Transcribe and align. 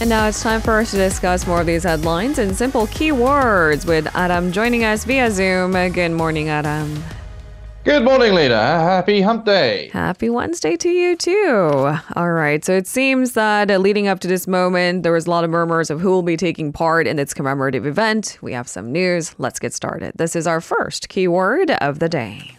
And 0.00 0.08
now 0.08 0.26
it's 0.26 0.42
time 0.42 0.62
for 0.62 0.78
us 0.78 0.92
to 0.92 0.96
discuss 0.96 1.46
more 1.46 1.60
of 1.60 1.66
these 1.66 1.82
headlines 1.84 2.38
in 2.38 2.54
simple 2.54 2.86
keywords 2.86 3.86
with 3.86 4.06
Adam 4.16 4.50
joining 4.50 4.82
us 4.82 5.04
via 5.04 5.30
Zoom. 5.30 5.72
Good 5.72 6.12
morning, 6.12 6.48
Adam. 6.48 7.04
Good 7.84 8.02
morning, 8.02 8.32
Lena. 8.32 8.56
Happy 8.56 9.20
hump 9.20 9.44
day. 9.44 9.90
Happy 9.92 10.30
Wednesday 10.30 10.74
to 10.78 10.88
you, 10.88 11.16
too. 11.16 11.94
All 12.16 12.32
right. 12.32 12.64
So 12.64 12.72
it 12.72 12.86
seems 12.86 13.32
that 13.32 13.70
uh, 13.70 13.76
leading 13.76 14.08
up 14.08 14.20
to 14.20 14.28
this 14.28 14.46
moment, 14.46 15.02
there 15.02 15.12
was 15.12 15.26
a 15.26 15.30
lot 15.30 15.44
of 15.44 15.50
murmurs 15.50 15.90
of 15.90 16.00
who 16.00 16.08
will 16.08 16.22
be 16.22 16.38
taking 16.38 16.72
part 16.72 17.06
in 17.06 17.16
this 17.16 17.34
commemorative 17.34 17.84
event. 17.84 18.38
We 18.40 18.54
have 18.54 18.68
some 18.68 18.90
news. 18.90 19.34
Let's 19.36 19.58
get 19.58 19.74
started. 19.74 20.12
This 20.16 20.34
is 20.34 20.46
our 20.46 20.62
first 20.62 21.10
keyword 21.10 21.72
of 21.72 21.98
the 21.98 22.08
day 22.08 22.56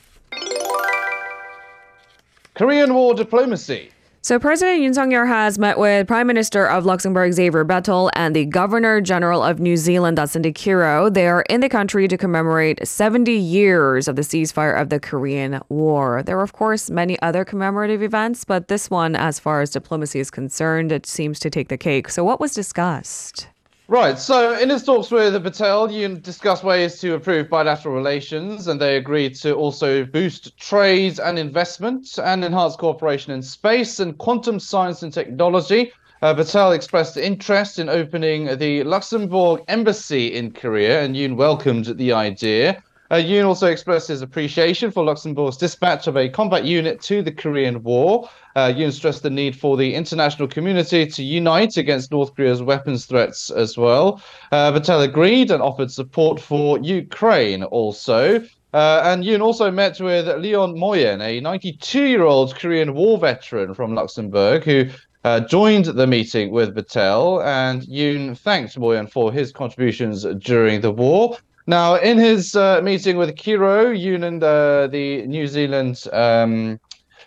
Korean 2.53 2.94
War 2.94 3.16
diplomacy. 3.16 3.89
So 4.23 4.38
President 4.38 4.81
Yoon 4.81 4.93
Suk-yeol 4.93 5.27
has 5.27 5.57
met 5.57 5.80
with 5.80 6.05
Prime 6.05 6.27
Minister 6.27 6.67
of 6.67 6.85
Luxembourg 6.85 7.34
Xavier 7.34 7.66
Bettel 7.66 8.11
and 8.13 8.35
the 8.35 8.45
Governor 8.45 9.02
General 9.02 9.41
of 9.41 9.59
New 9.59 9.75
Zealand 9.75 10.20
Jacinda 10.20 10.53
Kiro. 10.53 11.11
They 11.11 11.27
are 11.27 11.41
in 11.49 11.61
the 11.61 11.70
country 11.70 12.07
to 12.07 12.17
commemorate 12.20 12.88
70 12.88 13.31
years 13.31 14.07
of 14.07 14.16
the 14.16 14.21
ceasefire 14.21 14.80
of 14.80 14.89
the 14.89 14.99
Korean 14.99 15.59
War. 15.70 16.21
There 16.21 16.38
are 16.38 16.44
of 16.44 16.53
course 16.53 16.91
many 16.91 17.20
other 17.23 17.44
commemorative 17.44 18.03
events, 18.03 18.45
but 18.45 18.67
this 18.67 18.91
one 18.91 19.16
as 19.16 19.39
far 19.39 19.61
as 19.61 19.71
diplomacy 19.71 20.20
is 20.20 20.30
concerned, 20.30 20.91
it 20.91 21.08
seems 21.08 21.39
to 21.39 21.49
take 21.49 21.69
the 21.69 21.77
cake. 21.77 22.08
So 22.08 22.23
what 22.23 22.39
was 22.39 22.53
discussed? 22.53 23.47
Right. 23.91 24.18
So, 24.18 24.58
in 24.58 24.70
his 24.70 24.84
talks 24.84 25.12
with 25.12 25.34
Bettel, 25.44 25.90
Yoon 25.91 26.23
discussed 26.23 26.63
ways 26.63 26.98
to 27.02 27.16
improve 27.16 27.50
bilateral 27.50 27.94
relations, 27.94 28.70
and 28.70 28.80
they 28.80 28.95
agreed 28.95 29.36
to 29.41 29.54
also 29.54 30.05
boost 30.05 30.58
trade 30.58 31.20
and 31.20 31.38
investment 31.38 32.17
and 32.17 32.45
enhance 32.45 32.77
cooperation 32.77 33.33
in 33.33 33.42
space 33.42 34.00
and 34.00 34.17
quantum 34.17 34.61
science 34.61 35.03
and 35.03 35.11
technology. 35.11 35.92
Uh, 36.22 36.33
Bettel 36.33 36.73
expressed 36.73 37.17
interest 37.17 37.80
in 37.80 37.89
opening 37.89 38.58
the 38.58 38.81
Luxembourg 38.86 39.61
embassy 39.67 40.28
in 40.28 40.52
Korea, 40.52 41.03
and 41.03 41.14
Yoon 41.14 41.36
welcomed 41.36 41.98
the 41.98 42.14
idea. 42.14 42.81
Uh, 43.11 43.16
Yoon 43.16 43.45
also 43.45 43.67
expressed 43.67 44.08
his 44.08 44.22
appreciation 44.22 44.89
for 44.89 45.03
Luxembourg's 45.03 45.58
dispatch 45.58 46.08
of 46.08 46.16
a 46.16 46.30
combat 46.30 46.64
unit 46.64 47.02
to 47.02 47.22
the 47.22 47.31
Korean 47.33 47.83
War. 47.83 48.30
Uh, 48.55 48.67
Yoon 48.67 48.91
stressed 48.91 49.23
the 49.23 49.30
need 49.30 49.55
for 49.55 49.77
the 49.77 49.95
international 49.95 50.47
community 50.47 51.05
to 51.05 51.23
unite 51.23 51.77
against 51.77 52.11
North 52.11 52.35
Korea's 52.35 52.61
weapons 52.61 53.05
threats 53.05 53.49
as 53.49 53.77
well. 53.77 54.21
Uh, 54.52 54.80
agreed 54.89 55.52
and 55.52 55.61
offered 55.61 55.91
support 55.91 56.39
for 56.39 56.77
Ukraine 56.80 57.63
also. 57.63 58.43
Uh, 58.73 59.02
and 59.03 59.23
Yoon 59.23 59.41
also 59.41 59.69
met 59.69 59.99
with 59.99 60.27
Leon 60.39 60.77
Moyen, 60.77 61.21
a 61.21 61.39
92 61.41 62.05
year 62.05 62.23
old 62.23 62.55
Korean 62.55 62.93
war 62.93 63.17
veteran 63.17 63.73
from 63.73 63.93
Luxembourg, 63.95 64.63
who 64.63 64.86
uh, 65.23 65.41
joined 65.41 65.86
the 65.86 66.08
meeting 66.08 66.52
with 66.52 66.73
Bettel. 66.73 67.43
And 67.43 67.81
Yoon 67.83 68.38
thanked 68.38 68.77
Moyen 68.77 69.08
for 69.08 69.31
his 69.31 69.52
contributions 69.52 70.23
during 70.39 70.81
the 70.81 70.91
war. 70.91 71.38
Now, 71.67 71.95
in 71.95 72.17
his 72.17 72.55
uh, 72.55 72.81
meeting 72.81 73.17
with 73.17 73.36
Kiro, 73.36 73.95
Yoon 73.95 74.25
and 74.25 74.43
uh, 74.43 74.88
the 74.88 75.27
New 75.27 75.47
Zealand 75.47 76.03
um, 76.11 76.80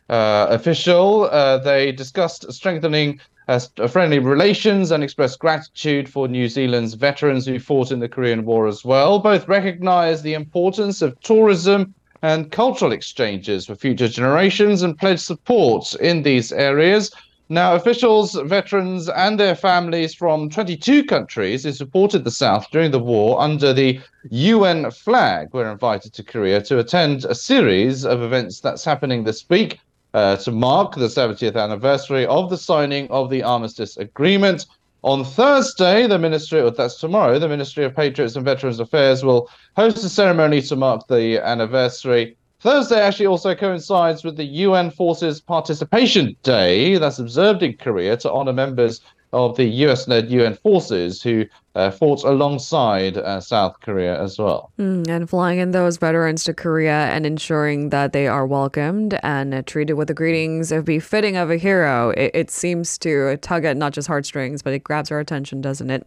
official, 0.08 1.24
uh, 1.30 1.58
they 1.58 1.92
discussed 1.92 2.52
strengthening 2.52 3.20
uh, 3.48 3.58
friendly 3.88 4.18
relations 4.18 4.90
and 4.90 5.04
expressed 5.04 5.38
gratitude 5.38 6.08
for 6.08 6.28
New 6.28 6.48
Zealand's 6.48 6.94
veterans 6.94 7.46
who 7.46 7.58
fought 7.58 7.92
in 7.92 8.00
the 8.00 8.08
Korean 8.08 8.44
War 8.44 8.66
as 8.66 8.84
well. 8.84 9.18
Both 9.18 9.48
recognized 9.48 10.24
the 10.24 10.34
importance 10.34 11.02
of 11.02 11.18
tourism 11.20 11.94
and 12.22 12.50
cultural 12.50 12.92
exchanges 12.92 13.66
for 13.66 13.74
future 13.74 14.08
generations 14.08 14.82
and 14.82 14.98
pledged 14.98 15.20
support 15.20 15.94
in 15.96 16.22
these 16.22 16.52
areas. 16.52 17.10
Now, 17.50 17.74
officials, 17.74 18.34
veterans, 18.46 19.10
and 19.10 19.38
their 19.38 19.54
families 19.54 20.14
from 20.14 20.48
22 20.48 21.04
countries 21.04 21.64
who 21.64 21.72
supported 21.72 22.24
the 22.24 22.30
South 22.30 22.66
during 22.70 22.90
the 22.90 22.98
war 22.98 23.38
under 23.38 23.74
the 23.74 24.00
UN 24.30 24.90
flag 24.90 25.52
were 25.52 25.70
invited 25.70 26.14
to 26.14 26.22
Korea 26.22 26.62
to 26.62 26.78
attend 26.78 27.26
a 27.26 27.34
series 27.34 28.06
of 28.06 28.22
events 28.22 28.60
that's 28.60 28.86
happening 28.86 29.24
this 29.24 29.44
week 29.50 29.78
uh, 30.14 30.36
to 30.36 30.50
mark 30.50 30.94
the 30.94 31.08
70th 31.08 31.60
anniversary 31.60 32.24
of 32.26 32.48
the 32.48 32.56
signing 32.56 33.08
of 33.10 33.28
the 33.28 33.42
Armistice 33.42 33.96
Agreement. 33.96 34.66
On 35.02 35.22
Thursday, 35.22 36.06
the 36.06 36.18
Ministry, 36.18 36.60
or 36.60 36.70
that's 36.70 36.98
tomorrow, 36.98 37.38
the 37.38 37.48
Ministry 37.48 37.84
of 37.84 37.94
Patriots 37.94 38.36
and 38.36 38.44
Veterans 38.44 38.80
Affairs 38.80 39.22
will 39.22 39.50
host 39.76 39.98
a 39.98 40.08
ceremony 40.08 40.62
to 40.62 40.76
mark 40.76 41.06
the 41.08 41.38
anniversary. 41.44 42.36
Thursday 42.60 42.98
actually 42.98 43.26
also 43.26 43.54
coincides 43.54 44.24
with 44.24 44.36
the 44.36 44.44
UN 44.44 44.90
Forces 44.90 45.42
Participation 45.42 46.34
Day 46.42 46.96
that's 46.96 47.18
observed 47.18 47.62
in 47.62 47.76
Korea 47.76 48.16
to 48.18 48.32
honor 48.32 48.54
members 48.54 49.02
of 49.34 49.56
the 49.56 49.66
US 49.84 50.08
led 50.08 50.30
UN 50.30 50.54
forces 50.54 51.20
who 51.20 51.44
uh, 51.74 51.90
fought 51.90 52.22
alongside 52.24 53.16
uh, 53.16 53.40
South 53.40 53.80
Korea 53.80 54.20
as 54.22 54.38
well. 54.38 54.70
Mm, 54.78 55.08
and 55.08 55.28
flying 55.28 55.58
in 55.58 55.72
those 55.72 55.96
veterans 55.96 56.44
to 56.44 56.54
Korea 56.54 57.06
and 57.06 57.26
ensuring 57.26 57.90
that 57.90 58.12
they 58.12 58.28
are 58.28 58.46
welcomed 58.46 59.18
and 59.22 59.52
uh, 59.52 59.62
treated 59.62 59.94
with 59.94 60.08
the 60.08 60.14
greetings 60.14 60.70
of 60.70 60.84
befitting 60.84 61.36
of 61.36 61.50
a 61.50 61.56
hero. 61.56 62.10
It, 62.10 62.30
it, 62.34 62.50
seems 62.54 62.96
to 62.98 63.36
tug 63.38 63.64
at 63.64 63.76
not 63.76 63.92
just 63.92 64.06
heartstrings, 64.06 64.62
but 64.62 64.72
it 64.72 64.84
grabs 64.84 65.10
our 65.10 65.18
attention, 65.18 65.60
doesn't 65.60 65.90
it? 65.90 66.06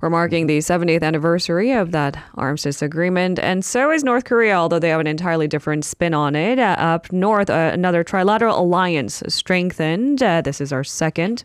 We're 0.00 0.10
marking 0.10 0.48
the 0.48 0.58
70th 0.58 1.02
anniversary 1.02 1.72
of 1.72 1.92
that 1.92 2.20
armistice 2.34 2.82
agreement, 2.82 3.38
and 3.38 3.64
so 3.64 3.92
is 3.92 4.02
North 4.02 4.24
Korea, 4.24 4.54
although 4.54 4.80
they 4.80 4.88
have 4.88 5.00
an 5.00 5.06
entirely 5.06 5.46
different 5.46 5.84
spin 5.84 6.14
on 6.14 6.34
it. 6.34 6.58
Uh, 6.58 6.74
up 6.78 7.12
north, 7.12 7.48
uh, 7.48 7.70
another 7.72 8.02
trilateral 8.02 8.58
alliance 8.58 9.22
strengthened. 9.28 10.22
Uh, 10.22 10.40
this 10.40 10.60
is 10.60 10.72
our 10.72 10.84
second 10.84 11.44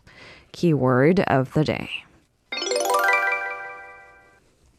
keyword 0.52 1.20
of 1.20 1.52
the 1.52 1.64
day. 1.64 1.88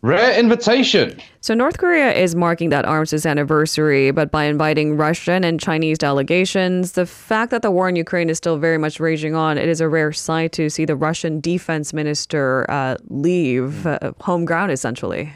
Rare 0.04 0.40
invitation. 0.40 1.20
So, 1.42 1.54
North 1.54 1.78
Korea 1.78 2.12
is 2.12 2.36
marking 2.36 2.70
that 2.70 2.86
armistice 2.86 3.24
anniversary, 3.24 4.10
but 4.10 4.32
by 4.32 4.46
inviting 4.46 4.98
Russian 4.98 5.44
and 5.44 5.60
Chinese 5.60 6.00
delegations, 6.00 6.94
the 6.94 7.06
fact 7.06 7.52
that 7.52 7.62
the 7.62 7.70
war 7.70 7.88
in 7.88 7.96
Ukraine 7.96 8.28
is 8.28 8.38
still 8.38 8.58
very 8.58 8.80
much 8.80 9.00
raging 9.00 9.36
on, 9.36 9.60
it 9.60 9.70
is 9.70 9.80
a 9.80 9.88
rare 9.88 10.12
sight 10.12 10.54
to 10.54 10.72
see 10.72 10.86
the 10.86 10.96
Russian 10.96 11.40
defense 11.40 11.94
minister 11.94 12.66
uh, 12.70 12.96
leave 13.10 13.86
uh, 13.86 14.14
home 14.22 14.44
ground, 14.44 14.72
essentially. 14.72 15.32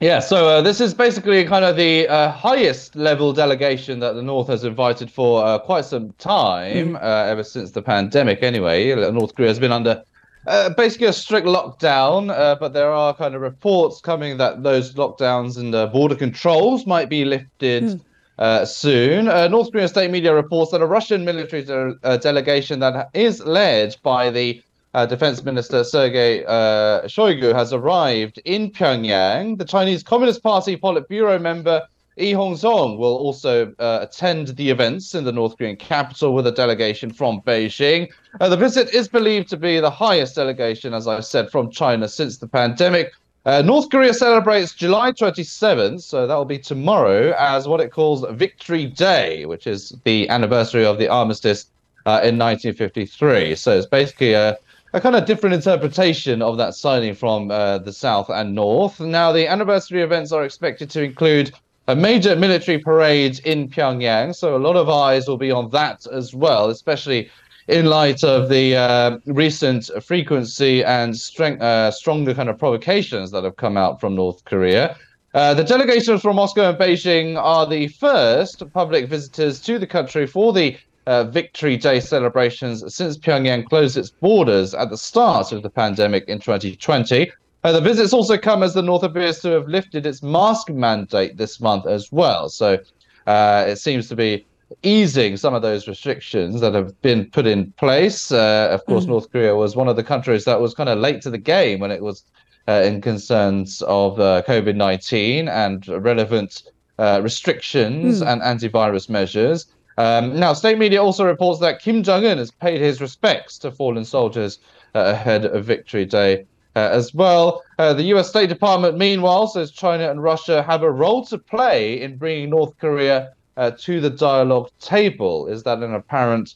Yeah, 0.00 0.18
so 0.18 0.48
uh, 0.48 0.62
this 0.62 0.80
is 0.80 0.92
basically 0.92 1.44
kind 1.44 1.64
of 1.64 1.76
the 1.76 2.08
uh, 2.08 2.32
highest 2.32 2.96
level 2.96 3.32
delegation 3.32 4.00
that 4.00 4.14
the 4.14 4.22
North 4.22 4.48
has 4.48 4.64
invited 4.64 5.08
for 5.08 5.44
uh, 5.46 5.60
quite 5.60 5.84
some 5.84 6.10
time, 6.18 6.94
mm. 6.94 7.00
ever 7.00 7.44
since 7.44 7.70
the 7.70 7.82
pandemic, 7.82 8.42
anyway. 8.42 8.92
North 9.12 9.36
Korea 9.36 9.50
has 9.50 9.60
been 9.60 9.70
under 9.70 10.02
uh, 10.46 10.70
basically 10.70 11.06
a 11.06 11.12
strict 11.12 11.46
lockdown, 11.46 12.30
uh, 12.30 12.56
but 12.56 12.72
there 12.72 12.90
are 12.90 13.14
kind 13.14 13.34
of 13.34 13.40
reports 13.40 14.00
coming 14.00 14.36
that 14.38 14.62
those 14.62 14.94
lockdowns 14.94 15.58
and 15.58 15.72
the 15.72 15.86
border 15.88 16.14
controls 16.16 16.86
might 16.86 17.08
be 17.08 17.24
lifted 17.24 17.84
mm. 17.84 18.00
uh, 18.38 18.64
soon. 18.64 19.26
North 19.50 19.70
Korean 19.70 19.88
state 19.88 20.10
media 20.10 20.34
reports 20.34 20.72
that 20.72 20.82
a 20.82 20.86
Russian 20.86 21.24
military 21.24 21.62
de- 21.62 22.18
delegation 22.18 22.80
that 22.80 23.10
is 23.14 23.40
led 23.44 23.96
by 24.02 24.30
the 24.30 24.62
uh, 24.94 25.06
Defense 25.06 25.42
Minister 25.42 25.84
Sergei 25.84 26.44
uh, 26.44 27.02
Shoigu 27.02 27.54
has 27.54 27.72
arrived 27.72 28.40
in 28.44 28.70
Pyongyang. 28.70 29.58
The 29.58 29.64
Chinese 29.64 30.02
Communist 30.02 30.42
Party 30.42 30.76
Politburo 30.76 31.40
member 31.40 31.82
Li 32.18 32.32
Hongzhong 32.32 32.98
will 32.98 33.16
also 33.16 33.72
uh, 33.78 34.00
attend 34.02 34.48
the 34.48 34.68
events 34.68 35.14
in 35.14 35.24
the 35.24 35.32
North 35.32 35.56
Korean 35.56 35.76
capital 35.76 36.34
with 36.34 36.46
a 36.46 36.52
delegation 36.52 37.10
from 37.10 37.40
Beijing. 37.40 38.08
Uh, 38.40 38.48
the 38.48 38.56
visit 38.56 38.92
is 38.92 39.08
believed 39.08 39.48
to 39.48 39.56
be 39.56 39.80
the 39.80 39.90
highest 39.90 40.34
delegation, 40.34 40.92
as 40.92 41.08
I've 41.08 41.24
said, 41.24 41.50
from 41.50 41.70
China 41.70 42.08
since 42.08 42.36
the 42.36 42.48
pandemic. 42.48 43.12
Uh, 43.44 43.62
North 43.62 43.90
Korea 43.90 44.14
celebrates 44.14 44.74
July 44.74 45.10
27th, 45.12 46.02
so 46.02 46.26
that 46.26 46.34
will 46.34 46.44
be 46.44 46.58
tomorrow, 46.58 47.34
as 47.38 47.66
what 47.66 47.80
it 47.80 47.90
calls 47.90 48.24
Victory 48.32 48.86
Day, 48.86 49.46
which 49.46 49.66
is 49.66 49.96
the 50.04 50.28
anniversary 50.28 50.84
of 50.84 50.98
the 50.98 51.08
armistice 51.08 51.66
uh, 52.06 52.20
in 52.22 52.38
1953. 52.38 53.56
So 53.56 53.76
it's 53.76 53.86
basically 53.86 54.34
a 54.34 54.58
a 54.94 55.00
kind 55.00 55.16
of 55.16 55.24
different 55.24 55.54
interpretation 55.54 56.42
of 56.42 56.58
that 56.58 56.74
signing 56.74 57.14
from 57.14 57.50
uh, 57.50 57.78
the 57.78 57.92
south 57.92 58.28
and 58.28 58.54
north. 58.54 59.00
Now, 59.00 59.32
the 59.32 59.48
anniversary 59.48 60.02
events 60.02 60.32
are 60.32 60.44
expected 60.44 60.90
to 60.90 61.02
include 61.02 61.52
a 61.92 61.94
major 61.94 62.34
military 62.34 62.78
parade 62.78 63.38
in 63.44 63.68
Pyongyang, 63.68 64.34
so 64.34 64.56
a 64.56 64.62
lot 64.66 64.76
of 64.76 64.88
eyes 64.88 65.28
will 65.28 65.36
be 65.36 65.50
on 65.50 65.68
that 65.70 66.06
as 66.10 66.34
well, 66.34 66.70
especially 66.70 67.30
in 67.68 67.84
light 67.84 68.24
of 68.24 68.48
the 68.48 68.74
uh, 68.74 69.18
recent 69.26 69.90
frequency 70.02 70.82
and 70.82 71.14
strength, 71.14 71.60
uh, 71.60 71.90
stronger 71.90 72.32
kind 72.32 72.48
of 72.48 72.58
provocations 72.58 73.30
that 73.30 73.44
have 73.44 73.56
come 73.56 73.76
out 73.76 74.00
from 74.00 74.14
North 74.14 74.42
Korea. 74.46 74.96
Uh, 75.34 75.52
the 75.52 75.64
delegations 75.64 76.22
from 76.22 76.36
Moscow 76.36 76.70
and 76.70 76.78
Beijing 76.78 77.36
are 77.36 77.66
the 77.66 77.88
first 77.88 78.62
public 78.72 79.06
visitors 79.06 79.60
to 79.60 79.78
the 79.78 79.86
country 79.86 80.26
for 80.26 80.54
the 80.54 80.78
uh, 81.06 81.24
Victory 81.24 81.76
Day 81.76 82.00
celebrations 82.00 82.94
since 82.94 83.18
Pyongyang 83.18 83.66
closed 83.66 83.98
its 83.98 84.10
borders 84.10 84.72
at 84.72 84.88
the 84.88 84.96
start 84.96 85.52
of 85.52 85.62
the 85.62 85.70
pandemic 85.70 86.24
in 86.26 86.38
2020. 86.38 87.30
Uh, 87.64 87.72
the 87.72 87.80
visits 87.80 88.12
also 88.12 88.36
come 88.36 88.62
as 88.62 88.74
the 88.74 88.82
North 88.82 89.02
appears 89.02 89.40
to 89.40 89.50
have 89.50 89.68
lifted 89.68 90.04
its 90.04 90.22
mask 90.22 90.68
mandate 90.68 91.36
this 91.36 91.60
month 91.60 91.86
as 91.86 92.10
well. 92.10 92.48
So 92.48 92.78
uh, 93.26 93.64
it 93.68 93.76
seems 93.76 94.08
to 94.08 94.16
be 94.16 94.44
easing 94.82 95.36
some 95.36 95.54
of 95.54 95.62
those 95.62 95.86
restrictions 95.86 96.60
that 96.60 96.74
have 96.74 97.00
been 97.02 97.26
put 97.26 97.46
in 97.46 97.70
place. 97.72 98.32
Uh, 98.32 98.68
of 98.70 98.84
course, 98.86 99.04
mm. 99.04 99.08
North 99.08 99.30
Korea 99.30 99.54
was 99.54 99.76
one 99.76 99.88
of 99.88 99.96
the 99.96 100.02
countries 100.02 100.44
that 100.44 100.60
was 100.60 100.74
kind 100.74 100.88
of 100.88 100.98
late 100.98 101.22
to 101.22 101.30
the 101.30 101.38
game 101.38 101.80
when 101.80 101.90
it 101.90 102.02
was 102.02 102.24
uh, 102.68 102.82
in 102.84 103.00
concerns 103.00 103.82
of 103.82 104.18
uh, 104.18 104.42
COVID 104.46 104.76
19 104.76 105.48
and 105.48 105.86
relevant 105.88 106.62
uh, 106.98 107.20
restrictions 107.22 108.22
mm. 108.22 108.26
and 108.26 108.40
antivirus 108.42 109.08
measures. 109.08 109.66
Um, 109.98 110.38
now, 110.38 110.52
state 110.54 110.78
media 110.78 111.02
also 111.02 111.24
reports 111.24 111.60
that 111.60 111.80
Kim 111.80 112.02
Jong 112.02 112.24
un 112.24 112.38
has 112.38 112.50
paid 112.50 112.80
his 112.80 113.00
respects 113.00 113.58
to 113.58 113.70
fallen 113.70 114.04
soldiers 114.04 114.58
uh, 114.94 115.00
ahead 115.00 115.44
of 115.44 115.64
Victory 115.64 116.04
Day. 116.04 116.46
Uh, 116.74 116.88
as 116.90 117.12
well. 117.12 117.62
Uh, 117.78 117.92
the 117.92 118.04
US 118.14 118.30
State 118.30 118.48
Department, 118.48 118.96
meanwhile, 118.96 119.46
says 119.46 119.70
China 119.70 120.10
and 120.10 120.22
Russia 120.22 120.62
have 120.62 120.82
a 120.82 120.90
role 120.90 121.22
to 121.26 121.36
play 121.36 122.00
in 122.00 122.16
bringing 122.16 122.48
North 122.48 122.78
Korea 122.78 123.34
uh, 123.58 123.72
to 123.80 124.00
the 124.00 124.08
dialogue 124.08 124.70
table. 124.80 125.48
Is 125.48 125.62
that 125.64 125.78
an 125.80 125.94
apparent 125.94 126.54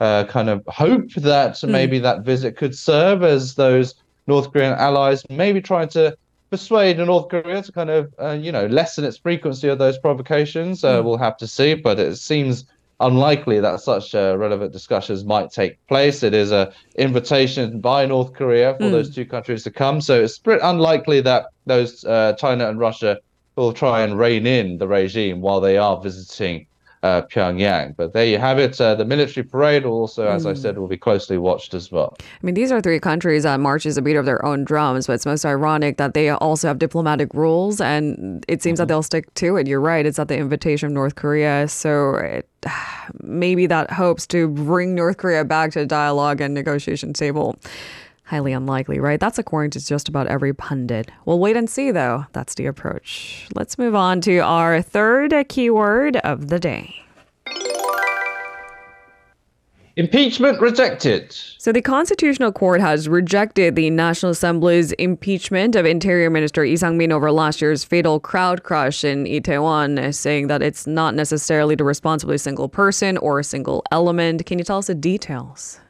uh, 0.00 0.24
kind 0.24 0.48
of 0.48 0.64
hope 0.68 1.12
that 1.14 1.52
mm. 1.52 1.68
maybe 1.68 1.98
that 1.98 2.22
visit 2.22 2.56
could 2.56 2.74
serve 2.74 3.22
as 3.22 3.56
those 3.56 3.94
North 4.26 4.52
Korean 4.52 4.72
allies 4.72 5.22
maybe 5.28 5.60
trying 5.60 5.88
to 5.90 6.16
persuade 6.50 6.96
North 6.98 7.28
Korea 7.28 7.62
to 7.62 7.72
kind 7.72 7.90
of, 7.90 8.14
uh, 8.18 8.30
you 8.30 8.52
know, 8.52 8.66
lessen 8.66 9.04
its 9.04 9.18
frequency 9.18 9.68
of 9.68 9.78
those 9.78 9.98
provocations? 9.98 10.82
Mm. 10.82 11.04
We'll 11.04 11.18
have 11.18 11.36
to 11.38 11.46
see, 11.46 11.74
but 11.74 11.98
it 11.98 12.16
seems 12.16 12.64
unlikely 13.00 13.60
that 13.60 13.80
such 13.80 14.14
uh, 14.14 14.36
relevant 14.36 14.72
discussions 14.72 15.24
might 15.24 15.50
take 15.50 15.84
place. 15.86 16.22
It 16.22 16.34
is 16.34 16.52
a 16.52 16.72
invitation 16.96 17.80
by 17.80 18.06
North 18.06 18.32
Korea 18.32 18.74
for 18.74 18.84
mm. 18.84 18.90
those 18.90 19.14
two 19.14 19.24
countries 19.24 19.64
to 19.64 19.70
come, 19.70 20.00
so 20.00 20.20
it's 20.20 20.38
pretty 20.38 20.62
unlikely 20.62 21.20
that 21.22 21.46
those 21.66 22.04
uh, 22.04 22.32
China 22.34 22.68
and 22.68 22.78
Russia 22.78 23.18
will 23.56 23.72
try 23.72 24.02
and 24.02 24.18
rein 24.18 24.46
in 24.46 24.78
the 24.78 24.86
regime 24.86 25.40
while 25.40 25.60
they 25.60 25.76
are 25.76 26.00
visiting 26.00 26.66
uh, 27.02 27.22
Pyongyang. 27.22 27.96
But 27.96 28.12
there 28.12 28.24
you 28.24 28.38
have 28.38 28.58
it. 28.58 28.80
Uh, 28.80 28.94
the 28.94 29.04
military 29.04 29.44
parade 29.44 29.84
also, 29.84 30.26
as 30.26 30.44
mm. 30.44 30.50
I 30.50 30.54
said, 30.54 30.78
will 30.78 30.88
be 30.88 30.96
closely 30.96 31.38
watched 31.38 31.74
as 31.74 31.92
well. 31.92 32.16
I 32.20 32.24
mean, 32.42 32.54
these 32.54 32.72
are 32.72 32.80
three 32.80 33.00
countries 33.00 33.44
that 33.44 33.60
marches 33.60 33.96
a 33.96 34.02
beat 34.02 34.16
of 34.16 34.24
their 34.24 34.44
own 34.44 34.64
drums, 34.64 35.06
but 35.06 35.14
it's 35.14 35.26
most 35.26 35.44
ironic 35.44 35.96
that 35.98 36.14
they 36.14 36.30
also 36.30 36.68
have 36.68 36.78
diplomatic 36.78 37.32
rules, 37.34 37.80
and 37.80 38.44
it 38.48 38.62
seems 38.62 38.76
mm-hmm. 38.76 38.82
that 38.82 38.88
they'll 38.88 39.02
stick 39.02 39.32
to 39.34 39.56
it. 39.56 39.66
You're 39.66 39.80
right. 39.80 40.04
It's 40.04 40.18
at 40.18 40.28
the 40.28 40.36
invitation 40.36 40.88
of 40.88 40.92
North 40.92 41.14
Korea. 41.14 41.68
So 41.68 42.14
it, 42.16 42.48
maybe 43.22 43.66
that 43.66 43.90
hopes 43.90 44.26
to 44.28 44.48
bring 44.48 44.94
North 44.94 45.18
Korea 45.18 45.44
back 45.44 45.72
to 45.72 45.80
the 45.80 45.86
dialogue 45.86 46.40
and 46.40 46.54
negotiation 46.54 47.12
table. 47.12 47.58
Highly 48.28 48.52
unlikely, 48.52 49.00
right? 49.00 49.18
That's 49.18 49.38
according 49.38 49.70
to 49.70 49.82
just 49.82 50.06
about 50.06 50.26
every 50.26 50.52
pundit. 50.52 51.10
We'll 51.24 51.38
wait 51.38 51.56
and 51.56 51.68
see, 51.68 51.90
though. 51.90 52.26
That's 52.34 52.56
the 52.56 52.66
approach. 52.66 53.48
Let's 53.54 53.78
move 53.78 53.94
on 53.94 54.20
to 54.20 54.40
our 54.40 54.82
third 54.82 55.34
keyword 55.48 56.18
of 56.18 56.48
the 56.48 56.58
day. 56.58 56.94
Impeachment 59.96 60.60
rejected. 60.60 61.32
So, 61.56 61.72
the 61.72 61.80
Constitutional 61.80 62.52
Court 62.52 62.82
has 62.82 63.08
rejected 63.08 63.76
the 63.76 63.88
National 63.88 64.32
Assembly's 64.32 64.92
impeachment 64.92 65.74
of 65.74 65.86
Interior 65.86 66.28
Minister 66.28 66.64
Lee 66.64 66.76
Sang-min 66.76 67.10
over 67.10 67.32
last 67.32 67.62
year's 67.62 67.82
fatal 67.82 68.20
crowd 68.20 68.62
crush 68.62 69.04
in 69.04 69.24
Itaewon, 69.24 70.14
saying 70.14 70.48
that 70.48 70.60
it's 70.60 70.86
not 70.86 71.14
necessarily 71.14 71.74
the 71.74 71.84
responsibility 71.84 72.34
of 72.34 72.40
a 72.40 72.44
single 72.44 72.68
person 72.68 73.16
or 73.16 73.38
a 73.38 73.44
single 73.44 73.82
element. 73.90 74.44
Can 74.44 74.58
you 74.58 74.64
tell 74.64 74.76
us 74.76 74.88
the 74.88 74.94
details? 74.94 75.80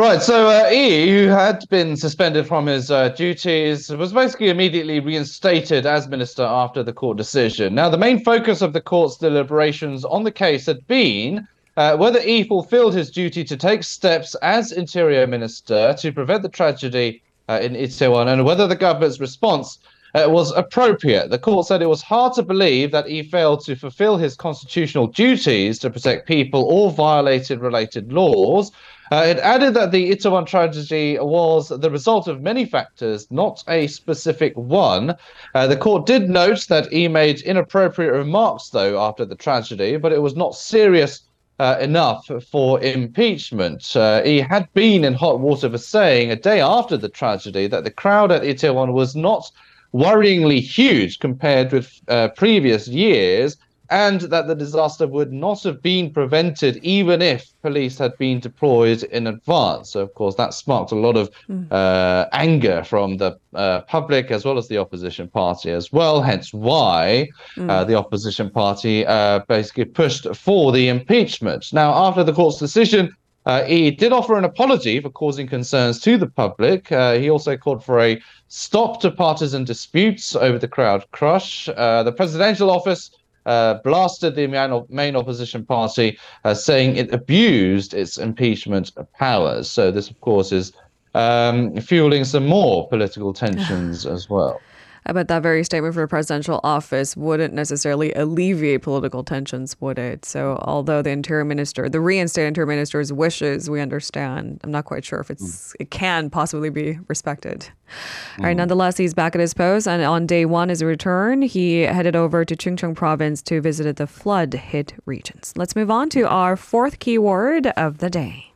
Right, 0.00 0.22
so 0.22 0.48
uh, 0.48 0.70
E, 0.72 1.10
who 1.10 1.26
had 1.26 1.68
been 1.68 1.94
suspended 1.94 2.46
from 2.46 2.64
his 2.64 2.90
uh, 2.90 3.10
duties, 3.10 3.90
was 3.90 4.14
basically 4.14 4.48
immediately 4.48 4.98
reinstated 4.98 5.84
as 5.84 6.08
minister 6.08 6.42
after 6.42 6.82
the 6.82 6.94
court 6.94 7.18
decision. 7.18 7.74
Now, 7.74 7.90
the 7.90 7.98
main 7.98 8.24
focus 8.24 8.62
of 8.62 8.72
the 8.72 8.80
court's 8.80 9.18
deliberations 9.18 10.06
on 10.06 10.24
the 10.24 10.30
case 10.30 10.64
had 10.64 10.86
been 10.86 11.46
uh, 11.76 11.98
whether 11.98 12.18
E 12.20 12.44
fulfilled 12.44 12.94
his 12.94 13.10
duty 13.10 13.44
to 13.44 13.58
take 13.58 13.84
steps 13.84 14.34
as 14.36 14.72
interior 14.72 15.26
minister 15.26 15.94
to 15.98 16.12
prevent 16.12 16.44
the 16.44 16.48
tragedy 16.48 17.22
uh, 17.50 17.60
in 17.60 17.74
Itaewon 17.74 18.26
and 18.26 18.46
whether 18.46 18.66
the 18.66 18.76
government's 18.76 19.20
response 19.20 19.80
uh, 20.14 20.26
was 20.28 20.52
appropriate. 20.52 21.30
The 21.30 21.38
court 21.38 21.66
said 21.66 21.82
it 21.82 21.88
was 21.88 22.02
hard 22.02 22.32
to 22.34 22.42
believe 22.42 22.90
that 22.92 23.06
he 23.06 23.22
failed 23.22 23.64
to 23.64 23.76
fulfill 23.76 24.16
his 24.16 24.36
constitutional 24.36 25.06
duties 25.06 25.78
to 25.80 25.90
protect 25.90 26.26
people 26.26 26.64
or 26.64 26.90
violated 26.90 27.60
related 27.60 28.12
laws. 28.12 28.72
Uh, 29.12 29.24
it 29.26 29.38
added 29.38 29.74
that 29.74 29.90
the 29.90 30.12
Itaewon 30.12 30.46
tragedy 30.46 31.18
was 31.18 31.68
the 31.68 31.90
result 31.90 32.28
of 32.28 32.42
many 32.42 32.64
factors, 32.64 33.26
not 33.30 33.64
a 33.66 33.88
specific 33.88 34.56
one. 34.56 35.16
Uh, 35.52 35.66
the 35.66 35.76
court 35.76 36.06
did 36.06 36.30
note 36.30 36.68
that 36.68 36.92
he 36.92 37.08
made 37.08 37.40
inappropriate 37.40 38.12
remarks, 38.12 38.68
though, 38.68 39.00
after 39.00 39.24
the 39.24 39.34
tragedy, 39.34 39.96
but 39.96 40.12
it 40.12 40.22
was 40.22 40.36
not 40.36 40.54
serious 40.54 41.22
uh, 41.58 41.76
enough 41.80 42.30
for 42.50 42.80
impeachment. 42.82 43.94
Uh, 43.96 44.22
he 44.22 44.40
had 44.40 44.72
been 44.74 45.04
in 45.04 45.12
hot 45.12 45.40
water 45.40 45.68
for 45.68 45.76
saying 45.76 46.30
a 46.30 46.36
day 46.36 46.60
after 46.60 46.96
the 46.96 47.08
tragedy 47.08 47.66
that 47.66 47.82
the 47.82 47.90
crowd 47.90 48.30
at 48.30 48.42
Itaewon 48.42 48.92
was 48.92 49.16
not 49.16 49.50
worryingly 49.92 50.60
huge 50.60 51.18
compared 51.18 51.72
with 51.72 52.00
uh, 52.08 52.28
previous 52.36 52.88
years 52.88 53.56
and 53.90 54.20
that 54.22 54.46
the 54.46 54.54
disaster 54.54 55.06
would 55.06 55.32
not 55.32 55.62
have 55.64 55.82
been 55.82 56.12
prevented 56.12 56.76
even 56.84 57.20
if 57.20 57.52
police 57.60 57.98
had 57.98 58.16
been 58.18 58.38
deployed 58.38 59.02
in 59.02 59.26
advance. 59.26 59.90
So, 59.90 60.00
of 60.00 60.14
course, 60.14 60.36
that 60.36 60.54
sparked 60.54 60.92
a 60.92 60.96
lot 60.96 61.16
of 61.16 61.30
mm. 61.48 61.70
uh, 61.72 62.26
anger 62.32 62.84
from 62.84 63.16
the 63.16 63.36
uh, 63.52 63.80
public 63.82 64.30
as 64.30 64.44
well 64.44 64.58
as 64.58 64.68
the 64.68 64.78
opposition 64.78 65.28
party 65.28 65.72
as 65.72 65.92
well. 65.92 66.22
Hence, 66.22 66.54
why 66.54 67.28
mm. 67.56 67.68
uh, 67.68 67.82
the 67.82 67.96
opposition 67.96 68.48
party 68.48 69.04
uh, 69.04 69.40
basically 69.48 69.86
pushed 69.86 70.32
for 70.36 70.70
the 70.70 70.88
impeachment. 70.88 71.72
Now, 71.72 71.92
after 71.92 72.22
the 72.22 72.32
court's 72.32 72.58
decision, 72.58 73.12
uh, 73.50 73.64
he 73.64 73.90
did 73.90 74.12
offer 74.12 74.36
an 74.38 74.44
apology 74.44 75.00
for 75.00 75.10
causing 75.10 75.46
concerns 75.46 76.00
to 76.00 76.16
the 76.16 76.26
public. 76.26 76.92
Uh, 76.92 77.14
he 77.14 77.28
also 77.28 77.56
called 77.56 77.84
for 77.84 78.00
a 78.00 78.20
stop 78.48 79.00
to 79.00 79.10
partisan 79.10 79.64
disputes 79.64 80.36
over 80.36 80.58
the 80.58 80.68
crowd 80.68 81.04
crush. 81.10 81.66
the 81.66 82.14
presidential 82.16 82.70
office 82.70 83.10
uh, 83.46 83.74
blasted 83.82 84.34
the 84.34 84.46
main, 84.46 84.84
main 84.88 85.16
opposition 85.16 85.64
party, 85.64 86.18
uh, 86.44 86.54
saying 86.54 86.96
it 86.96 87.12
abused 87.12 87.94
its 87.94 88.18
impeachment 88.18 88.92
powers. 89.18 89.70
So 89.70 89.90
this, 89.90 90.10
of 90.10 90.20
course, 90.20 90.52
is 90.52 90.72
um, 91.14 91.76
fueling 91.80 92.24
some 92.24 92.46
more 92.46 92.88
political 92.88 93.32
tensions 93.32 94.06
as 94.16 94.28
well. 94.28 94.60
I 95.06 95.12
bet 95.12 95.28
that 95.28 95.42
very 95.42 95.64
statement 95.64 95.94
for 95.94 96.02
a 96.02 96.08
presidential 96.08 96.60
office 96.62 97.16
wouldn't 97.16 97.54
necessarily 97.54 98.12
alleviate 98.12 98.82
political 98.82 99.24
tensions, 99.24 99.76
would 99.80 99.98
it? 99.98 100.24
So, 100.24 100.58
although 100.62 101.02
the 101.02 101.10
interior 101.10 101.44
minister, 101.44 101.88
the 101.88 102.00
reinstated 102.00 102.48
interior 102.48 102.66
minister's 102.66 103.12
wishes, 103.12 103.70
we 103.70 103.80
understand, 103.80 104.60
I'm 104.62 104.70
not 104.70 104.84
quite 104.84 105.04
sure 105.04 105.20
if 105.20 105.30
it's 105.30 105.72
mm. 105.72 105.76
it 105.80 105.90
can 105.90 106.30
possibly 106.30 106.70
be 106.70 106.98
respected. 107.08 107.60
Mm. 107.60 108.38
All 108.38 108.44
right, 108.44 108.54
mm. 108.54 108.58
nonetheless, 108.58 108.96
he's 108.96 109.14
back 109.14 109.34
at 109.34 109.40
his 109.40 109.54
post, 109.54 109.88
and 109.88 110.02
on 110.02 110.26
day 110.26 110.44
one, 110.44 110.68
his 110.68 110.82
return, 110.82 111.42
he 111.42 111.80
headed 111.80 112.14
over 112.14 112.44
to 112.44 112.54
Chungcheong 112.54 112.94
province 112.94 113.42
to 113.42 113.60
visit 113.60 113.96
the 113.96 114.06
flood 114.06 114.52
hit 114.54 114.94
regions. 115.06 115.52
Let's 115.56 115.74
move 115.74 115.90
on 115.90 116.10
to 116.10 116.28
our 116.28 116.56
fourth 116.56 116.98
keyword 116.98 117.68
of 117.68 117.98
the 117.98 118.10
day. 118.10 118.49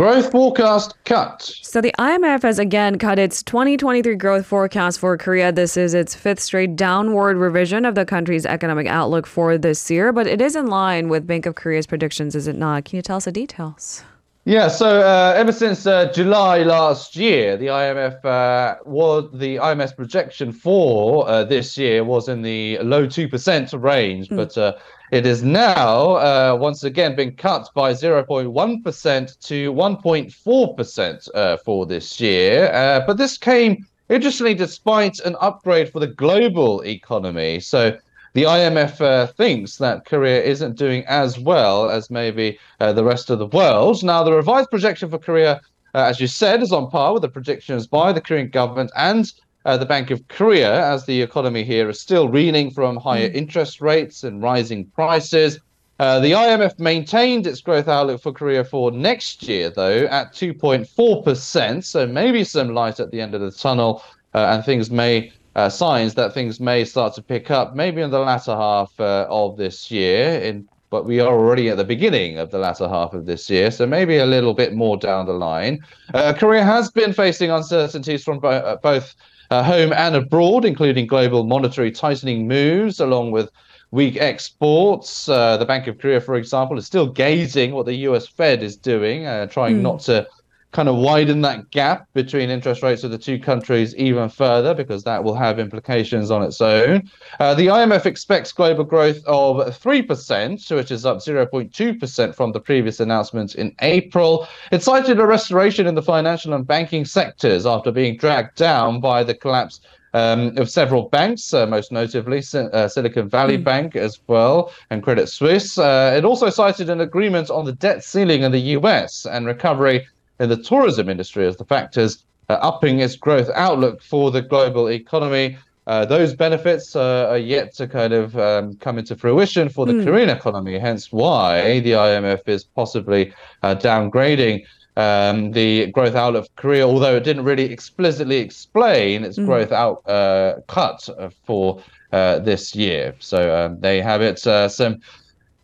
Growth 0.00 0.30
forecast 0.30 0.94
cut. 1.06 1.42
So 1.42 1.80
the 1.80 1.92
IMF 1.98 2.42
has 2.42 2.60
again 2.60 2.98
cut 2.98 3.18
its 3.18 3.42
2023 3.42 4.14
growth 4.14 4.46
forecast 4.46 5.00
for 5.00 5.18
Korea. 5.18 5.50
This 5.50 5.76
is 5.76 5.92
its 5.92 6.14
fifth 6.14 6.38
straight 6.38 6.76
downward 6.76 7.36
revision 7.36 7.84
of 7.84 7.96
the 7.96 8.04
country's 8.04 8.46
economic 8.46 8.86
outlook 8.86 9.26
for 9.26 9.58
this 9.58 9.90
year, 9.90 10.12
but 10.12 10.28
it 10.28 10.40
is 10.40 10.54
in 10.54 10.68
line 10.68 11.08
with 11.08 11.26
Bank 11.26 11.46
of 11.46 11.56
Korea's 11.56 11.88
predictions, 11.88 12.36
is 12.36 12.46
it 12.46 12.54
not? 12.54 12.84
Can 12.84 12.94
you 12.94 13.02
tell 13.02 13.16
us 13.16 13.24
the 13.24 13.32
details? 13.32 14.04
Yeah, 14.48 14.68
so 14.68 15.02
uh, 15.02 15.34
ever 15.36 15.52
since 15.52 15.84
uh, 15.84 16.10
July 16.10 16.62
last 16.62 17.16
year, 17.16 17.58
the 17.58 17.66
IMF 17.66 18.24
uh, 18.24 18.78
was 18.86 19.28
the 19.34 19.56
IMF's 19.56 19.92
projection 19.92 20.52
for 20.52 21.28
uh, 21.28 21.44
this 21.44 21.76
year 21.76 22.02
was 22.02 22.30
in 22.30 22.40
the 22.40 22.78
low 22.78 23.06
two 23.06 23.28
percent 23.28 23.74
range, 23.74 24.30
mm. 24.30 24.36
but 24.36 24.56
uh, 24.56 24.72
it 25.12 25.26
is 25.26 25.42
now 25.42 26.12
uh, 26.12 26.56
once 26.58 26.82
again 26.82 27.14
been 27.14 27.36
cut 27.36 27.68
by 27.74 27.92
0.1% 27.92 29.40
to 29.40 29.72
1.4% 29.74 31.28
uh, 31.34 31.56
for 31.58 31.84
this 31.84 32.18
year. 32.18 32.72
Uh, 32.72 33.04
but 33.06 33.18
this 33.18 33.36
came, 33.36 33.86
interestingly, 34.08 34.54
despite 34.54 35.20
an 35.20 35.36
upgrade 35.42 35.92
for 35.92 36.00
the 36.00 36.06
global 36.06 36.80
economy. 36.86 37.60
So 37.60 37.98
the 38.38 38.44
IMF 38.44 39.00
uh, 39.00 39.26
thinks 39.26 39.78
that 39.78 40.04
Korea 40.04 40.40
isn't 40.40 40.76
doing 40.76 41.04
as 41.08 41.40
well 41.40 41.90
as 41.90 42.08
maybe 42.08 42.56
uh, 42.78 42.92
the 42.92 43.02
rest 43.02 43.30
of 43.30 43.40
the 43.40 43.48
world. 43.48 44.04
Now, 44.04 44.22
the 44.22 44.32
revised 44.32 44.70
projection 44.70 45.10
for 45.10 45.18
Korea, 45.18 45.60
uh, 45.92 46.04
as 46.04 46.20
you 46.20 46.28
said, 46.28 46.62
is 46.62 46.72
on 46.72 46.88
par 46.88 47.14
with 47.14 47.22
the 47.22 47.28
projections 47.28 47.88
by 47.88 48.12
the 48.12 48.20
Korean 48.20 48.48
government 48.48 48.92
and 48.94 49.32
uh, 49.64 49.76
the 49.76 49.86
Bank 49.86 50.12
of 50.12 50.28
Korea, 50.28 50.86
as 50.86 51.04
the 51.04 51.20
economy 51.20 51.64
here 51.64 51.90
is 51.90 52.00
still 52.00 52.28
reeling 52.28 52.70
from 52.70 52.96
higher 52.96 53.28
mm. 53.28 53.34
interest 53.34 53.80
rates 53.80 54.22
and 54.22 54.40
rising 54.40 54.86
prices. 54.94 55.58
Uh, 55.98 56.20
the 56.20 56.30
IMF 56.30 56.78
maintained 56.78 57.44
its 57.44 57.60
growth 57.60 57.88
outlook 57.88 58.22
for 58.22 58.30
Korea 58.30 58.62
for 58.62 58.92
next 58.92 59.48
year, 59.48 59.68
though, 59.68 60.04
at 60.04 60.32
2.4%. 60.32 61.82
So 61.82 62.06
maybe 62.06 62.44
some 62.44 62.72
light 62.72 63.00
at 63.00 63.10
the 63.10 63.20
end 63.20 63.34
of 63.34 63.40
the 63.40 63.50
tunnel, 63.50 64.04
uh, 64.32 64.46
and 64.52 64.64
things 64.64 64.92
may 64.92 65.32
uh, 65.58 65.68
signs 65.68 66.14
that 66.14 66.32
things 66.32 66.60
may 66.60 66.84
start 66.84 67.14
to 67.14 67.22
pick 67.22 67.50
up, 67.50 67.74
maybe 67.74 68.00
in 68.00 68.10
the 68.10 68.20
latter 68.20 68.54
half 68.54 68.92
uh, 69.00 69.26
of 69.28 69.56
this 69.56 69.90
year. 69.90 70.38
In 70.40 70.68
but 70.90 71.04
we 71.04 71.20
are 71.20 71.28
already 71.28 71.68
at 71.68 71.76
the 71.76 71.84
beginning 71.84 72.38
of 72.38 72.50
the 72.50 72.58
latter 72.58 72.88
half 72.88 73.12
of 73.12 73.26
this 73.26 73.50
year, 73.50 73.70
so 73.70 73.86
maybe 73.86 74.16
a 74.16 74.24
little 74.24 74.54
bit 74.54 74.72
more 74.72 74.96
down 74.96 75.26
the 75.26 75.34
line. 75.34 75.80
Uh, 76.14 76.32
Korea 76.32 76.64
has 76.64 76.90
been 76.90 77.12
facing 77.12 77.50
uncertainties 77.50 78.24
from 78.24 78.38
bo- 78.38 78.48
uh, 78.48 78.76
both 78.76 79.14
uh, 79.50 79.62
home 79.62 79.92
and 79.92 80.14
abroad, 80.14 80.64
including 80.64 81.06
global 81.06 81.44
monetary 81.44 81.90
tightening 81.90 82.48
moves, 82.48 83.00
along 83.00 83.32
with 83.32 83.50
weak 83.90 84.16
exports. 84.16 85.28
Uh, 85.28 85.58
the 85.58 85.66
Bank 85.66 85.88
of 85.88 85.98
Korea, 85.98 86.22
for 86.22 86.36
example, 86.36 86.78
is 86.78 86.86
still 86.86 87.06
gazing 87.06 87.72
what 87.72 87.84
the 87.84 87.96
US 88.08 88.26
Fed 88.26 88.62
is 88.62 88.76
doing, 88.76 89.26
uh, 89.26 89.46
trying 89.46 89.78
mm. 89.78 89.82
not 89.82 90.00
to 90.00 90.26
kind 90.72 90.88
of 90.88 90.96
widen 90.96 91.40
that 91.40 91.70
gap 91.70 92.06
between 92.12 92.50
interest 92.50 92.82
rates 92.82 93.02
of 93.02 93.10
the 93.10 93.18
two 93.18 93.38
countries 93.38 93.96
even 93.96 94.28
further 94.28 94.74
because 94.74 95.02
that 95.02 95.24
will 95.24 95.34
have 95.34 95.58
implications 95.58 96.30
on 96.30 96.42
its 96.42 96.60
own. 96.60 97.10
Uh, 97.40 97.54
the 97.54 97.66
IMF 97.66 98.04
expects 98.04 98.52
global 98.52 98.84
growth 98.84 99.24
of 99.26 99.56
3%, 99.56 100.76
which 100.76 100.90
is 100.90 101.06
up 101.06 101.18
0.2% 101.18 102.34
from 102.34 102.52
the 102.52 102.60
previous 102.60 103.00
announcement 103.00 103.54
in 103.54 103.74
April. 103.80 104.46
It 104.70 104.82
cited 104.82 105.18
a 105.18 105.26
restoration 105.26 105.86
in 105.86 105.94
the 105.94 106.02
financial 106.02 106.52
and 106.52 106.66
banking 106.66 107.06
sectors 107.06 107.64
after 107.64 107.90
being 107.90 108.18
dragged 108.18 108.56
down 108.56 109.00
by 109.00 109.24
the 109.24 109.34
collapse 109.34 109.80
um, 110.14 110.56
of 110.56 110.70
several 110.70 111.08
banks, 111.08 111.52
uh, 111.52 111.66
most 111.66 111.92
notably 111.92 112.42
uh, 112.54 112.88
Silicon 112.88 113.28
Valley 113.28 113.58
mm. 113.58 113.64
Bank 113.64 113.96
as 113.96 114.18
well 114.26 114.72
and 114.90 115.02
Credit 115.02 115.28
Suisse. 115.28 115.78
Uh, 115.78 116.14
it 116.16 116.24
also 116.24 116.50
cited 116.50 116.88
an 116.90 117.00
agreement 117.00 117.50
on 117.50 117.64
the 117.64 117.72
debt 117.72 118.02
ceiling 118.02 118.42
in 118.42 118.52
the 118.52 118.76
US 118.76 119.26
and 119.26 119.46
recovery 119.46 120.06
in 120.40 120.48
the 120.48 120.56
tourism 120.56 121.08
industry 121.08 121.46
as 121.46 121.56
the 121.56 121.64
factors 121.64 122.24
uh, 122.48 122.54
upping 122.54 123.00
its 123.00 123.16
growth 123.16 123.50
outlook 123.54 124.02
for 124.02 124.30
the 124.30 124.42
global 124.42 124.88
economy. 124.88 125.58
Uh, 125.86 126.04
those 126.04 126.34
benefits 126.34 126.94
uh, 126.94 127.28
are 127.30 127.38
yet 127.38 127.74
to 127.74 127.86
kind 127.86 128.12
of 128.12 128.38
um, 128.38 128.74
come 128.76 128.98
into 128.98 129.16
fruition 129.16 129.68
for 129.68 129.86
the 129.86 129.92
mm. 129.92 130.04
Korean 130.04 130.28
economy, 130.28 130.78
hence 130.78 131.10
why 131.10 131.80
the 131.80 131.92
IMF 131.92 132.46
is 132.46 132.64
possibly 132.64 133.32
uh, 133.62 133.74
downgrading 133.74 134.64
um, 134.98 135.52
the 135.52 135.90
growth 135.92 136.14
outlook 136.14 136.44
of 136.44 136.56
Korea, 136.56 136.86
although 136.86 137.16
it 137.16 137.24
didn't 137.24 137.44
really 137.44 137.72
explicitly 137.72 138.36
explain 138.36 139.24
its 139.24 139.38
mm. 139.38 139.46
growth 139.46 139.72
out 139.72 140.06
uh, 140.08 140.56
cut 140.66 141.08
for 141.44 141.82
uh, 142.12 142.40
this 142.40 142.74
year. 142.74 143.14
So 143.18 143.56
um, 143.56 143.80
they 143.80 144.02
have 144.02 144.20
it. 144.20 144.38
some 144.38 145.00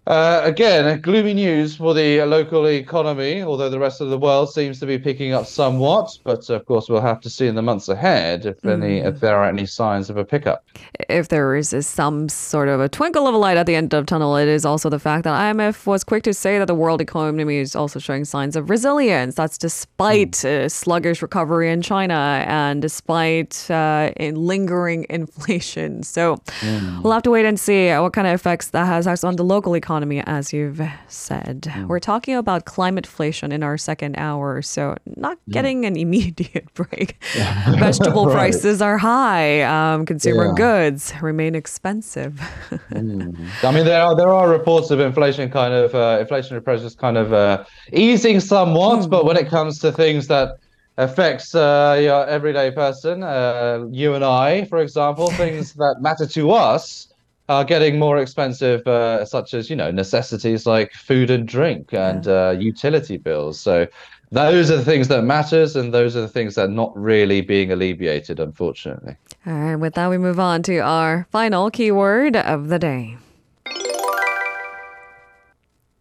uh, 0.06 0.42
again, 0.44 1.00
gloomy 1.00 1.32
news 1.32 1.76
for 1.76 1.94
the 1.94 2.23
local 2.25 2.66
economy, 2.66 3.42
although 3.42 3.70
the 3.70 3.78
rest 3.78 4.02
of 4.02 4.11
the 4.11 4.18
world 4.18 4.52
seems 4.52 4.78
to 4.80 4.87
be 4.87 4.99
picking 4.99 5.32
up 5.32 5.46
somewhat. 5.46 6.18
But 6.25 6.50
of 6.50 6.66
course, 6.66 6.90
we'll 6.90 7.00
have 7.00 7.20
to 7.23 7.30
see 7.30 7.46
in 7.46 7.54
the 7.54 7.62
months 7.62 7.88
ahead 7.88 8.44
if 8.44 8.61
mm. 8.61 8.73
any 8.73 8.99
if 8.99 9.20
there 9.20 9.37
are 9.37 9.49
any 9.49 9.64
signs 9.64 10.11
of 10.11 10.18
a 10.18 10.25
pickup. 10.25 10.62
If 11.08 11.28
there 11.28 11.56
is 11.56 11.75
some 11.87 12.28
sort 12.28 12.68
of 12.68 12.80
a 12.80 12.88
twinkle 12.88 13.26
of 13.26 13.34
a 13.34 13.38
light 13.38 13.56
at 13.56 13.64
the 13.64 13.75
end 13.75 13.94
of 13.94 14.04
the 14.04 14.06
tunnel, 14.06 14.37
it 14.37 14.49
is 14.49 14.66
also 14.66 14.90
the 14.90 14.99
fact 14.99 15.25
that 15.25 15.40
IMF 15.40 15.87
was 15.87 16.04
quick 16.04 16.23
to 16.25 16.34
say 16.34 16.58
that 16.58 16.66
the 16.66 16.75
world 16.75 17.00
economy 17.00 17.56
is 17.56 17.75
also 17.75 17.99
showing 17.99 18.26
signs 18.26 18.56
of 18.56 18.68
resilience. 18.68 19.37
That's 19.37 19.56
despite 19.56 20.32
mm. 20.32 20.64
uh, 20.64 20.68
sluggish 20.68 21.23
recovery 21.23 21.70
in 21.70 21.80
China 21.80 22.44
and 22.46 22.82
despite 22.82 23.70
uh, 23.70 24.11
in 24.16 24.34
lingering 24.34 25.06
inflation. 25.11 26.02
So 26.02 26.37
mm. 26.61 27.02
we'll 27.02 27.12
have 27.14 27.23
to 27.23 27.30
wait 27.30 27.46
and 27.46 27.58
see 27.58 27.88
what 27.92 28.12
kind 28.12 28.26
of 28.26 28.34
effects 28.34 28.68
that 28.68 28.84
has 28.84 29.25
on 29.25 29.37
the 29.37 29.44
local 29.44 29.75
economy 29.75 29.93
economy, 29.94 30.20
as 30.26 30.52
you've 30.52 30.82
said. 31.06 31.62
Mm. 31.62 31.86
We're 31.86 32.00
talking 32.00 32.34
about 32.34 32.64
climate 32.64 33.06
inflation 33.06 33.52
in 33.52 33.62
our 33.62 33.78
second 33.78 34.16
hour, 34.18 34.60
so 34.60 34.96
not 35.14 35.38
getting 35.50 35.86
an 35.86 35.96
immediate 36.04 36.66
break. 36.74 37.16
Yeah. 37.36 37.76
Vegetable 37.78 38.26
right. 38.26 38.34
prices 38.34 38.82
are 38.82 38.98
high. 38.98 39.62
Um, 39.62 40.04
consumer 40.04 40.46
yeah. 40.46 40.54
goods 40.56 41.12
remain 41.22 41.54
expensive. 41.54 42.40
mm. 42.90 43.36
I 43.62 43.70
mean, 43.70 43.84
there 43.84 44.02
are 44.02 44.16
there 44.16 44.30
are 44.30 44.48
reports 44.48 44.90
of 44.90 44.98
inflation 44.98 45.48
kind 45.48 45.72
of 45.72 45.94
uh, 45.94 46.24
inflationary 46.24 46.64
pressures 46.64 46.96
kind 46.96 47.16
of 47.16 47.32
uh, 47.32 47.64
easing 47.92 48.40
somewhat, 48.40 49.06
mm. 49.06 49.10
but 49.10 49.24
when 49.24 49.36
it 49.36 49.48
comes 49.48 49.78
to 49.78 49.92
things 49.92 50.26
that 50.26 50.58
affects 50.98 51.54
uh, 51.54 51.96
your 52.02 52.26
everyday 52.26 52.72
person, 52.72 53.22
uh, 53.22 53.86
you 53.92 54.14
and 54.14 54.24
I, 54.24 54.64
for 54.64 54.78
example, 54.78 55.30
things 55.30 55.74
that 55.74 55.96
matter 56.00 56.26
to 56.26 56.50
us 56.50 57.13
are 57.48 57.64
getting 57.64 57.98
more 57.98 58.18
expensive, 58.18 58.86
uh, 58.86 59.24
such 59.24 59.54
as 59.54 59.68
you 59.68 59.76
know 59.76 59.90
necessities 59.90 60.66
like 60.66 60.92
food 60.92 61.30
and 61.30 61.46
drink 61.46 61.92
and 61.92 62.26
yeah. 62.26 62.48
uh, 62.48 62.50
utility 62.52 63.16
bills. 63.16 63.60
So 63.60 63.86
those 64.30 64.70
are 64.70 64.76
the 64.76 64.84
things 64.84 65.08
that 65.08 65.22
matters, 65.22 65.76
and 65.76 65.92
those 65.92 66.16
are 66.16 66.22
the 66.22 66.28
things 66.28 66.54
that 66.54 66.64
are 66.64 66.72
not 66.72 66.96
really 66.96 67.40
being 67.40 67.70
alleviated, 67.70 68.40
unfortunately. 68.40 69.16
All 69.46 69.52
right. 69.52 69.76
With 69.76 69.94
that, 69.94 70.08
we 70.10 70.18
move 70.18 70.40
on 70.40 70.62
to 70.64 70.78
our 70.78 71.26
final 71.30 71.70
keyword 71.70 72.36
of 72.36 72.68
the 72.68 72.78
day. 72.78 73.16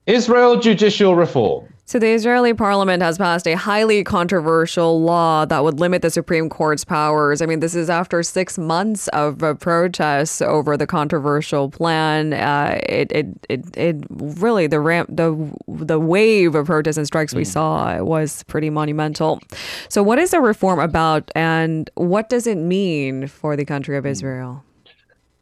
Israel 0.06 0.60
judicial 0.60 1.16
reform. 1.16 1.73
So, 1.86 2.00
the 2.00 2.08
Israeli 2.08 2.54
parliament 2.54 3.04
has 3.04 3.18
passed 3.18 3.46
a 3.46 3.56
highly 3.56 4.06
controversial 4.06 5.02
law 5.02 5.44
that 5.44 5.66
would 5.66 5.82
limit 5.82 6.02
the 6.02 6.10
Supreme 6.10 6.50
Court's 6.50 6.86
powers. 6.86 7.42
I 7.42 7.46
mean, 7.46 7.60
this 7.60 7.76
is 7.76 7.90
after 7.90 8.24
six 8.24 8.58
months 8.58 9.10
of 9.10 9.44
uh, 9.44 9.56
protests 9.56 10.42
over 10.42 10.78
the 10.78 10.88
controversial 10.88 11.70
plan. 11.70 12.32
Uh, 12.32 12.80
it, 12.88 13.12
it, 13.12 13.28
it, 13.50 13.78
it 13.78 14.06
really 14.10 14.66
the 14.66 14.80
ramp, 14.80 15.10
the 15.12 15.36
the 15.68 16.00
wave 16.00 16.56
of 16.56 16.68
protests 16.68 16.98
and 16.98 17.06
strikes 17.06 17.34
mm. 17.34 17.38
we 17.38 17.44
saw 17.44 18.02
was 18.02 18.44
pretty 18.44 18.70
monumental. 18.70 19.42
So, 19.90 20.02
what 20.02 20.20
is 20.20 20.32
the 20.32 20.40
reform 20.40 20.80
about, 20.80 21.32
and 21.36 21.90
what 21.96 22.30
does 22.30 22.48
it 22.48 22.58
mean 22.58 23.28
for 23.28 23.58
the 23.58 23.66
country 23.66 23.98
of 23.98 24.06
mm. 24.06 24.12
Israel? 24.12 24.64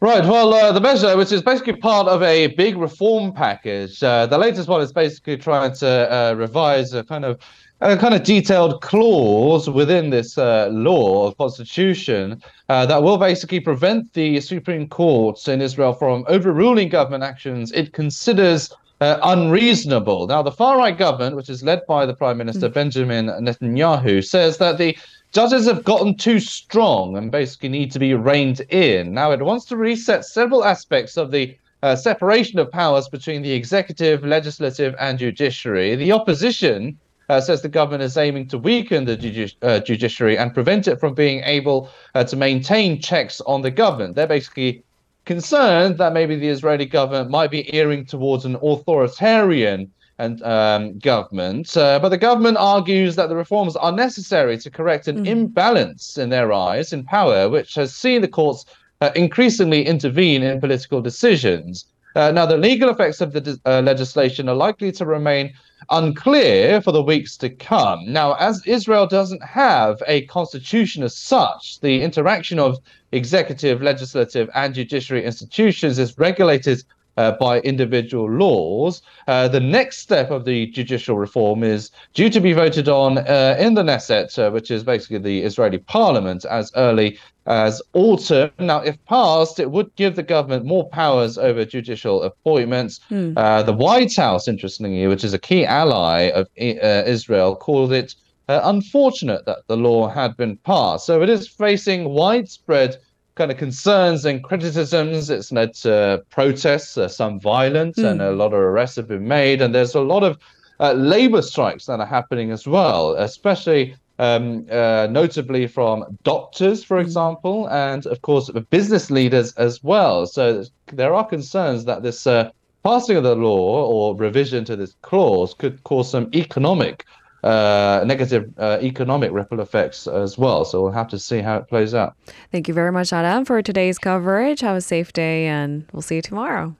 Right. 0.03 0.23
Well, 0.23 0.51
uh, 0.51 0.71
the 0.71 0.81
measure, 0.81 1.15
which 1.15 1.31
is 1.31 1.43
basically 1.43 1.75
part 1.75 2.07
of 2.07 2.23
a 2.23 2.47
big 2.47 2.75
reform 2.75 3.33
package, 3.33 4.01
uh, 4.01 4.25
the 4.25 4.35
latest 4.35 4.67
one 4.67 4.81
is 4.81 4.91
basically 4.91 5.37
trying 5.37 5.75
to 5.75 6.11
uh, 6.11 6.33
revise 6.33 6.95
a 6.95 7.03
kind 7.03 7.23
of 7.23 7.39
a 7.81 7.95
kind 7.97 8.15
of 8.15 8.23
detailed 8.23 8.81
clause 8.81 9.69
within 9.69 10.09
this 10.09 10.39
uh, 10.39 10.69
law 10.71 11.27
or 11.27 11.35
constitution 11.35 12.41
uh, 12.69 12.83
that 12.87 13.03
will 13.03 13.19
basically 13.19 13.59
prevent 13.59 14.11
the 14.13 14.41
Supreme 14.41 14.89
Court 14.89 15.47
in 15.47 15.61
Israel 15.61 15.93
from 15.93 16.25
overruling 16.27 16.89
government 16.89 17.23
actions 17.23 17.71
it 17.71 17.93
considers 17.93 18.73
uh, 19.01 19.19
unreasonable. 19.21 20.25
Now, 20.27 20.41
the 20.41 20.51
far 20.51 20.77
right 20.77 20.97
government, 20.97 21.35
which 21.35 21.49
is 21.49 21.63
led 21.63 21.85
by 21.87 22.07
the 22.07 22.13
Prime 22.13 22.37
Minister 22.37 22.69
mm. 22.69 22.73
Benjamin 22.73 23.27
Netanyahu, 23.27 24.23
says 24.23 24.57
that 24.57 24.77
the 24.77 24.97
judges 25.31 25.65
have 25.65 25.83
gotten 25.83 26.15
too 26.15 26.39
strong 26.39 27.17
and 27.17 27.31
basically 27.31 27.69
need 27.69 27.91
to 27.91 27.99
be 27.99 28.13
reined 28.13 28.61
in. 28.69 29.13
Now, 29.13 29.31
it 29.31 29.41
wants 29.41 29.65
to 29.65 29.77
reset 29.77 30.25
several 30.25 30.65
aspects 30.65 31.17
of 31.17 31.31
the 31.31 31.55
uh, 31.83 31.95
separation 31.95 32.59
of 32.59 32.71
powers 32.71 33.07
between 33.07 33.41
the 33.41 33.51
executive, 33.51 34.23
legislative, 34.23 34.95
and 34.99 35.17
judiciary. 35.17 35.95
The 35.95 36.11
opposition 36.11 36.97
uh, 37.29 37.39
says 37.39 37.61
the 37.61 37.69
government 37.69 38.03
is 38.03 38.17
aiming 38.17 38.47
to 38.49 38.57
weaken 38.57 39.05
the 39.05 39.15
judici- 39.15 39.57
uh, 39.61 39.79
judiciary 39.79 40.37
and 40.37 40.53
prevent 40.53 40.87
it 40.87 40.99
from 40.99 41.13
being 41.13 41.41
able 41.43 41.89
uh, 42.13 42.23
to 42.25 42.35
maintain 42.35 43.01
checks 43.01 43.41
on 43.41 43.61
the 43.61 43.71
government. 43.71 44.15
They're 44.15 44.27
basically 44.27 44.83
concerned 45.25 45.97
that 45.97 46.13
maybe 46.13 46.35
the 46.35 46.49
Israeli 46.49 46.85
government 46.85 47.29
might 47.29 47.51
be 47.51 47.73
earing 47.75 48.05
towards 48.05 48.43
an 48.43 48.57
authoritarian 48.61 49.91
and 50.21 50.41
um, 50.43 50.99
government. 50.99 51.75
Uh, 51.75 51.97
but 51.99 52.09
the 52.09 52.17
government 52.17 52.57
argues 52.57 53.15
that 53.15 53.29
the 53.29 53.35
reforms 53.35 53.75
are 53.75 53.91
necessary 53.91 54.57
to 54.59 54.69
correct 54.69 55.07
an 55.07 55.25
mm. 55.25 55.27
imbalance 55.27 56.17
in 56.17 56.29
their 56.29 56.53
eyes 56.53 56.93
in 56.93 57.03
power, 57.03 57.49
which 57.49 57.73
has 57.75 57.93
seen 57.93 58.21
the 58.21 58.27
courts 58.27 58.65
uh, 59.01 59.09
increasingly 59.15 59.83
intervene 59.83 60.43
in 60.43 60.61
political 60.61 61.01
decisions. 61.01 61.85
Uh, 62.15 62.29
now, 62.31 62.45
the 62.45 62.57
legal 62.57 62.89
effects 62.89 63.21
of 63.21 63.33
the 63.33 63.59
uh, 63.65 63.81
legislation 63.81 64.47
are 64.47 64.55
likely 64.55 64.91
to 64.91 65.05
remain 65.05 65.53
unclear 65.89 66.81
for 66.81 66.91
the 66.91 67.01
weeks 67.01 67.35
to 67.37 67.49
come. 67.49 67.99
Now, 68.05 68.33
as 68.33 68.61
Israel 68.67 69.07
doesn't 69.07 69.43
have 69.43 70.03
a 70.07 70.25
constitution 70.27 71.03
as 71.03 71.17
such, 71.17 71.79
the 71.79 72.01
interaction 72.01 72.59
of 72.59 72.77
executive, 73.11 73.81
legislative, 73.81 74.49
and 74.53 74.75
judiciary 74.75 75.25
institutions 75.25 75.97
is 75.97 76.17
regulated 76.17 76.83
uh, 77.17 77.31
by 77.33 77.59
individual 77.61 78.29
laws. 78.29 79.01
Uh, 79.27 79.47
the 79.47 79.59
next 79.59 79.99
step 79.99 80.31
of 80.31 80.45
the 80.45 80.67
judicial 80.67 81.17
reform 81.17 81.63
is 81.63 81.91
due 82.13 82.29
to 82.29 82.39
be 82.39 82.53
voted 82.53 82.87
on 82.87 83.17
uh, 83.17 83.55
in 83.59 83.73
the 83.73 83.83
Knesset, 83.83 84.37
uh, 84.39 84.51
which 84.51 84.71
is 84.71 84.83
basically 84.83 85.19
the 85.19 85.41
Israeli 85.41 85.77
parliament, 85.77 86.45
as 86.45 86.71
early 86.75 87.19
as 87.45 87.81
autumn. 87.93 88.51
Now, 88.59 88.79
if 88.79 89.03
passed, 89.05 89.59
it 89.59 89.71
would 89.71 89.93
give 89.95 90.15
the 90.15 90.23
government 90.23 90.65
more 90.65 90.87
powers 90.89 91.37
over 91.37 91.65
judicial 91.65 92.23
appointments. 92.23 92.99
Hmm. 93.09 93.33
Uh, 93.35 93.63
the 93.63 93.73
White 93.73 94.15
House, 94.15 94.47
interestingly, 94.47 95.07
which 95.07 95.23
is 95.23 95.33
a 95.33 95.39
key 95.39 95.65
ally 95.65 96.29
of 96.29 96.47
uh, 96.59 97.03
Israel, 97.05 97.55
called 97.55 97.93
it 97.93 98.15
unfortunate 98.47 99.45
that 99.45 99.59
the 99.67 99.77
law 99.77 100.09
had 100.09 100.35
been 100.35 100.57
passed. 100.57 101.05
So 101.05 101.21
it 101.21 101.29
is 101.29 101.47
facing 101.47 102.09
widespread 102.09 102.97
kind 103.41 103.51
of 103.51 103.57
concerns 103.57 104.23
and 104.23 104.43
criticisms. 104.43 105.31
It's 105.31 105.51
led 105.51 105.73
to 105.85 106.23
protests, 106.29 106.95
uh, 106.95 107.07
some 107.07 107.39
violence, 107.39 107.97
mm. 107.97 108.07
and 108.07 108.21
a 108.21 108.33
lot 108.33 108.53
of 108.53 108.59
arrests 108.59 108.97
have 108.97 109.07
been 109.07 109.27
made. 109.27 109.63
And 109.63 109.73
there's 109.73 109.95
a 109.95 110.01
lot 110.01 110.21
of 110.21 110.37
uh, 110.79 110.93
labor 110.93 111.41
strikes 111.41 111.87
that 111.87 111.99
are 111.99 112.05
happening 112.05 112.51
as 112.51 112.67
well, 112.67 113.15
especially 113.15 113.95
um, 114.19 114.67
uh, 114.69 115.07
notably 115.09 115.65
from 115.65 116.19
doctors, 116.21 116.83
for 116.83 116.99
example, 116.99 117.67
and 117.69 118.05
of 118.05 118.21
course 118.21 118.51
business 118.69 119.09
leaders 119.09 119.53
as 119.53 119.83
well. 119.83 120.27
So 120.27 120.63
there 120.93 121.15
are 121.15 121.25
concerns 121.25 121.85
that 121.85 122.03
this 122.03 122.27
uh, 122.27 122.51
passing 122.83 123.17
of 123.17 123.23
the 123.23 123.33
law 123.33 123.87
or 123.87 124.15
revision 124.15 124.65
to 124.65 124.75
this 124.75 124.95
clause 125.01 125.55
could 125.55 125.83
cause 125.83 126.11
some 126.11 126.29
economic 126.35 127.05
uh, 127.43 128.03
negative 128.05 128.53
uh, 128.57 128.77
economic 128.81 129.31
ripple 129.31 129.59
effects 129.59 130.07
as 130.07 130.37
well. 130.37 130.65
So 130.65 130.81
we'll 130.81 130.91
have 130.91 131.07
to 131.09 131.19
see 131.19 131.39
how 131.39 131.57
it 131.57 131.67
plays 131.67 131.93
out. 131.93 132.15
Thank 132.51 132.67
you 132.67 132.73
very 132.73 132.91
much, 132.91 133.11
Adam, 133.13 133.45
for 133.45 133.61
today's 133.61 133.97
coverage. 133.97 134.61
Have 134.61 134.77
a 134.77 134.81
safe 134.81 135.13
day, 135.13 135.47
and 135.47 135.85
we'll 135.91 136.01
see 136.01 136.15
you 136.15 136.21
tomorrow. 136.21 136.75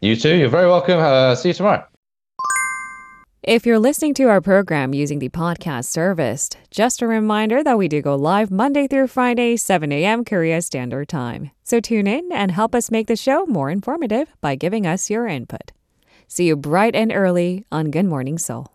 You 0.00 0.16
too. 0.16 0.36
You're 0.36 0.48
very 0.48 0.66
welcome. 0.66 0.98
Uh, 0.98 1.34
see 1.34 1.50
you 1.50 1.54
tomorrow. 1.54 1.86
If 3.44 3.66
you're 3.66 3.80
listening 3.80 4.14
to 4.14 4.28
our 4.28 4.40
program 4.40 4.94
using 4.94 5.18
the 5.18 5.28
podcast 5.28 5.86
service, 5.86 6.48
just 6.70 7.02
a 7.02 7.08
reminder 7.08 7.64
that 7.64 7.76
we 7.76 7.88
do 7.88 8.00
go 8.00 8.14
live 8.14 8.52
Monday 8.52 8.86
through 8.86 9.08
Friday, 9.08 9.56
7 9.56 9.90
a.m. 9.90 10.24
Korea 10.24 10.62
Standard 10.62 11.08
Time. 11.08 11.50
So 11.64 11.80
tune 11.80 12.06
in 12.06 12.30
and 12.30 12.52
help 12.52 12.72
us 12.72 12.92
make 12.92 13.08
the 13.08 13.16
show 13.16 13.44
more 13.46 13.68
informative 13.68 14.28
by 14.40 14.54
giving 14.54 14.86
us 14.86 15.10
your 15.10 15.26
input. 15.26 15.72
See 16.28 16.46
you 16.46 16.54
bright 16.54 16.94
and 16.94 17.12
early 17.12 17.64
on 17.72 17.90
Good 17.90 18.06
Morning 18.06 18.38
Seoul. 18.38 18.71